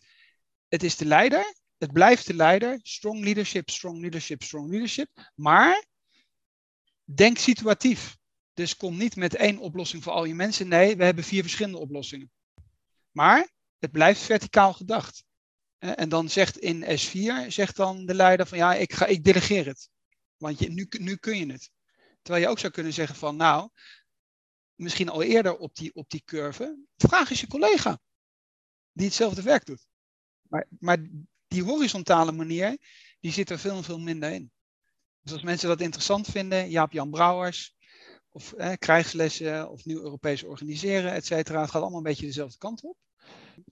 [0.68, 2.78] het is de leider het blijft de leider.
[2.82, 5.30] Strong leadership, strong leadership, strong leadership.
[5.34, 5.84] Maar
[7.04, 8.16] denk situatief.
[8.52, 10.68] Dus kom niet met één oplossing voor al je mensen.
[10.68, 12.30] Nee, we hebben vier verschillende oplossingen.
[13.10, 15.24] Maar het blijft verticaal gedacht.
[15.78, 19.66] En dan zegt in S4, zegt dan de leider van ja, ik, ga, ik delegeer
[19.66, 19.88] het.
[20.36, 21.70] Want je, nu, nu kun je het.
[22.22, 23.70] Terwijl je ook zou kunnen zeggen van nou,
[24.74, 28.00] misschien al eerder op die, op die curve, vraag eens je collega
[28.92, 29.86] die hetzelfde werk doet.
[30.48, 30.98] Maar, maar
[31.52, 32.78] die horizontale manier,
[33.20, 34.50] die zit er veel, veel minder in.
[35.20, 37.74] Dus als mensen dat interessant vinden, Jaap-Jan Brouwers,
[38.30, 41.60] of eh, krijgslessen, of nieuw Europees organiseren, et cetera.
[41.60, 42.96] Het gaat allemaal een beetje dezelfde kant op.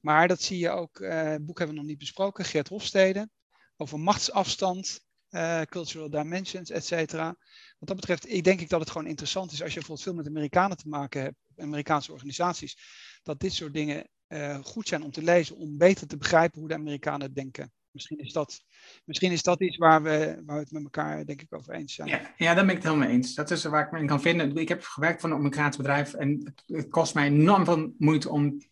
[0.01, 3.29] Maar dat zie je ook, het boek hebben we nog niet besproken, Geert Hofstede,
[3.77, 7.37] over machtsafstand, uh, cultural dimensions, et cetera.
[7.79, 10.17] Wat dat betreft, ik denk ik dat het gewoon interessant is als je bijvoorbeeld veel
[10.17, 12.77] met Amerikanen te maken hebt, Amerikaanse organisaties,
[13.23, 16.69] dat dit soort dingen uh, goed zijn om te lezen, om beter te begrijpen hoe
[16.69, 17.73] de Amerikanen denken.
[17.91, 18.65] Misschien is dat,
[19.05, 21.95] misschien is dat iets waar we, waar we het met elkaar, denk ik, over eens
[21.95, 22.09] zijn.
[22.09, 23.35] Ja, ja, daar ben ik het helemaal eens.
[23.35, 24.57] Dat is waar ik me in kan vinden.
[24.57, 28.63] Ik heb gewerkt voor een Amerikaans bedrijf en het, kost mij enorm veel moeite om,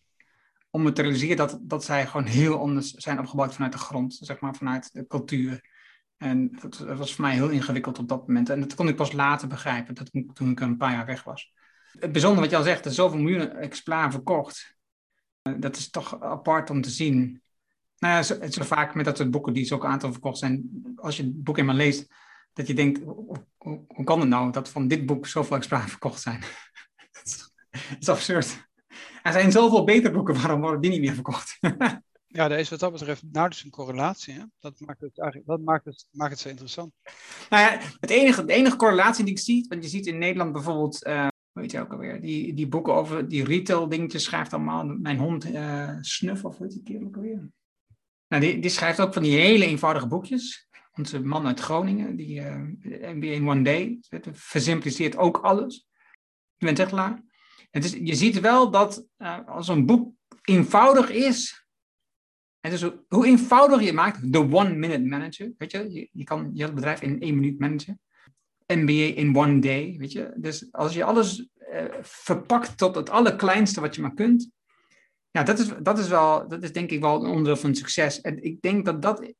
[0.69, 4.17] om me te realiseren dat, dat zij gewoon heel anders zijn opgebouwd vanuit de grond,
[4.21, 5.61] zeg maar, vanuit de cultuur.
[6.17, 8.49] En dat, dat was voor mij heel ingewikkeld op dat moment.
[8.49, 11.53] En dat kon ik pas later begrijpen, dat, toen ik een paar jaar weg was.
[11.99, 14.77] Het bijzondere wat je al zegt, er zoveel miljoenen exemplaren verkocht.
[15.53, 17.41] Eh, dat is toch apart om te zien.
[17.97, 20.69] Nou ja, zo, zo vaak met dat soort boeken die zo'n aantal verkocht zijn.
[20.95, 22.07] Als je het boek eenmaal leest,
[22.53, 23.45] dat je denkt, hoe,
[23.87, 26.39] hoe, kan het nou dat van dit boek zoveel exemplaren verkocht zijn?
[27.11, 27.51] dat
[27.99, 28.67] is absurd.
[29.23, 31.57] Er zijn zoveel betere boeken, waarom worden die niet meer verkocht?
[32.37, 34.33] ja, daar is wat dat betreft nauwelijks een correlatie.
[34.33, 34.43] Hè?
[34.59, 36.93] Dat, maakt het, eigenlijk, dat maakt, het, maakt het zo interessant.
[37.49, 40.51] Nou ja, het enige, de enige correlatie die ik zie, want je ziet in Nederland
[40.51, 41.07] bijvoorbeeld...
[41.07, 44.85] Uh, weet je ook alweer, die, die boeken over die retail dingetjes schrijft allemaal.
[44.85, 47.49] Mijn hond uh, Snuf, of weet je die ook alweer?
[48.27, 50.67] Nou, die, die schrijft ook van die hele eenvoudige boekjes.
[50.91, 52.55] Onze man uit Groningen, die uh,
[53.13, 53.99] MBA in One Day,
[54.31, 55.87] versimpliceert ook alles.
[56.57, 57.23] Echt klaar.
[57.71, 61.67] Het is, je ziet wel dat uh, als een boek eenvoudig is,
[62.59, 66.73] en dus hoe eenvoudiger je maakt, de one-minute manager, weet je, je, je kan je
[66.73, 68.01] bedrijf in één minuut managen.
[68.73, 70.33] MBA in one day, weet je.
[70.35, 74.49] Dus als je alles uh, verpakt tot het allerkleinste wat je maar kunt,
[75.31, 78.21] ja, dat is, dat is wel, dat is denk ik wel een onderdeel van succes.
[78.21, 79.33] En ik denk dat dat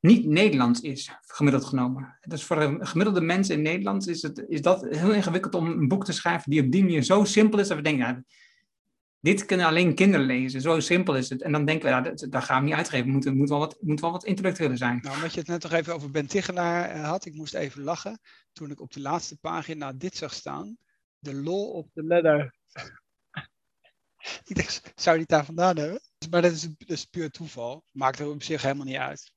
[0.00, 2.18] niet Nederlands is, gemiddeld genomen.
[2.20, 5.88] Dus voor een gemiddelde mens in Nederland is, het, is dat heel ingewikkeld om een
[5.88, 8.26] boek te schrijven die op die manier zo simpel is dat we denken,
[9.22, 10.60] dit kunnen alleen kinderen lezen.
[10.60, 11.42] Zo simpel is het.
[11.42, 13.12] En dan denken we, nou, dat, dat gaan we niet uitgeven.
[13.12, 14.98] Het moet, moet, wel wat, moet wel wat intellectueler zijn.
[15.02, 17.24] Nou, omdat je het net nog even over Ben Tichelaar eh, had.
[17.24, 18.20] Ik moest even lachen
[18.52, 20.76] toen ik op de laatste pagina dit zag staan.
[21.20, 22.54] The law of the letter.
[24.44, 26.00] ik dacht, zou die daar vandaan hebben?
[26.30, 27.84] Maar dat is, dat is puur toeval.
[27.90, 29.32] Maakt er op zich helemaal niet uit.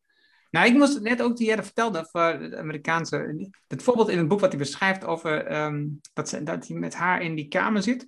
[0.50, 3.50] Nou, ik moest net ook die jaren vertelde voor de Amerikaanse.
[3.68, 6.94] Het voorbeeld in het boek wat hij beschrijft over um, dat, ze, dat hij met
[6.94, 8.08] haar in die kamer zit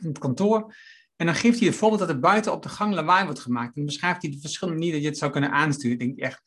[0.00, 0.74] in het kantoor.
[1.16, 3.76] En dan geeft hij het voorbeeld dat er buiten op de gang lawaai wordt gemaakt.
[3.76, 5.98] En beschrijft hij de verschillende manieren dat je het zou kunnen aansturen.
[5.98, 6.42] Ik, echt,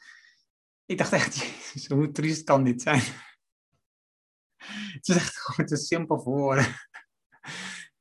[0.85, 1.35] ik dacht echt,
[1.73, 3.01] jezus, hoe triest kan dit zijn?
[4.93, 6.65] Het is echt gewoon te simpel voor woorden.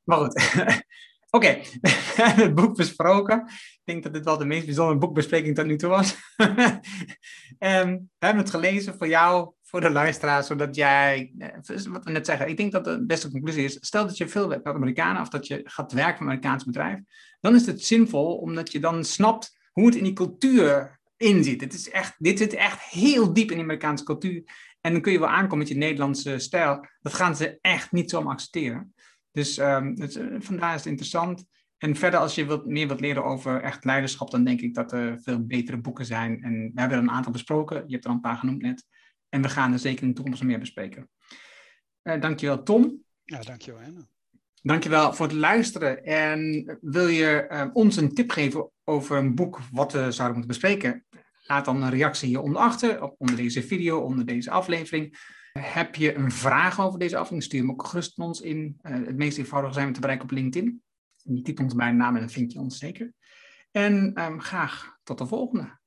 [0.02, 0.52] Maar goed,
[1.37, 1.61] oké,
[2.42, 3.46] het boek besproken.
[3.46, 6.16] Ik denk dat dit wel de meest bijzondere boekbespreking tot nu toe was.
[7.59, 11.48] en we hebben het gelezen voor jou, voor de luisteraar, zodat jij, eh,
[11.88, 14.48] wat we net zeggen, ik denk dat de beste conclusie is, stel dat je veel
[14.48, 17.00] werkt met Amerikanen of dat je gaat werken voor een Amerikaans bedrijf,
[17.40, 21.60] dan is het zinvol omdat je dan snapt hoe het in die cultuur inzit.
[21.60, 24.42] Het is echt, dit zit echt heel diep in de Amerikaanse cultuur.
[24.80, 26.87] En dan kun je wel aankomen met je Nederlandse stijl.
[27.00, 28.94] Dat gaan ze echt niet zomaar accepteren.
[29.30, 31.44] Dus um, het, eh, vandaar is het interessant.
[31.78, 34.92] En verder, als je wilt, meer wilt leren over echt leiderschap, dan denk ik dat
[34.92, 36.42] er veel betere boeken zijn.
[36.42, 37.84] En we hebben er een aantal besproken.
[37.87, 38.87] Je hebt er een paar genoemd net.
[39.34, 41.10] En we gaan er zeker in de toekomst meer bespreken.
[42.02, 43.04] Uh, dankjewel, Tom.
[43.24, 44.06] Ja, dankjewel, Anne.
[44.62, 46.04] Dankjewel voor het luisteren.
[46.04, 50.60] En wil je uh, ons een tip geven over een boek wat we zouden moeten
[50.60, 51.04] bespreken?
[51.46, 55.18] Laat dan een reactie hieronder achter, onder deze video, onder deze aflevering.
[55.52, 57.42] Heb je een vraag over deze aflevering?
[57.42, 58.78] Stuur hem ook gerust ons in.
[58.82, 60.82] Uh, het meest eenvoudige zijn we te bereiken op LinkedIn.
[61.16, 63.12] Je typt ons bij een naam en dan vind je ons zeker.
[63.70, 65.82] En um, graag tot de volgende.